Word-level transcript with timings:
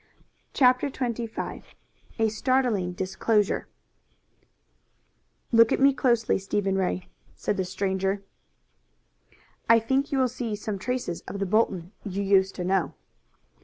CHAPTER 0.55 0.89
XXV 0.89 1.61
A 2.17 2.29
STARTLING 2.29 2.93
DISCLOSURE 2.93 3.67
"Look 5.51 5.71
at 5.71 5.79
me 5.79 5.93
closely, 5.93 6.39
Stephen 6.39 6.75
Ray," 6.75 7.07
said 7.35 7.55
the 7.55 7.63
strange 7.65 8.01
visitor. 8.01 8.23
"I 9.69 9.77
think 9.77 10.11
you 10.11 10.17
will 10.17 10.27
see 10.27 10.55
some 10.55 10.79
traces 10.79 11.21
of 11.27 11.37
the 11.37 11.45
Bolton 11.45 11.91
you 12.03 12.23
used 12.23 12.55
to 12.55 12.63
know." 12.65 12.95